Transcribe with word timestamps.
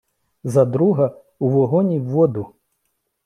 За 0.43 0.65
друга— 0.65 1.17
у 1.39 1.47
вогонь 1.49 1.91
і 1.91 1.99
в 1.99 2.03
воду! 2.05 2.55